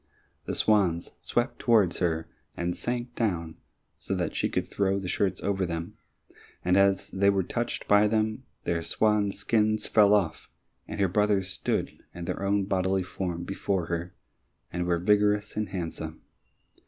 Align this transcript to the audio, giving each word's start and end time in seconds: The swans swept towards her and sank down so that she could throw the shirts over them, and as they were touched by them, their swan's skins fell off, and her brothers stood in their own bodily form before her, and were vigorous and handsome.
The 0.47 0.55
swans 0.55 1.11
swept 1.21 1.59
towards 1.59 1.99
her 1.99 2.27
and 2.57 2.75
sank 2.75 3.13
down 3.13 3.57
so 3.99 4.15
that 4.15 4.35
she 4.35 4.49
could 4.49 4.67
throw 4.67 4.97
the 4.97 5.07
shirts 5.07 5.39
over 5.43 5.63
them, 5.63 5.95
and 6.65 6.75
as 6.75 7.11
they 7.11 7.29
were 7.29 7.43
touched 7.43 7.87
by 7.87 8.07
them, 8.07 8.41
their 8.63 8.81
swan's 8.81 9.37
skins 9.37 9.85
fell 9.85 10.15
off, 10.15 10.49
and 10.87 10.99
her 10.99 11.07
brothers 11.07 11.49
stood 11.49 11.99
in 12.15 12.25
their 12.25 12.41
own 12.41 12.65
bodily 12.65 13.03
form 13.03 13.43
before 13.43 13.85
her, 13.85 14.15
and 14.73 14.87
were 14.87 14.97
vigorous 14.97 15.55
and 15.55 15.69
handsome. 15.69 16.19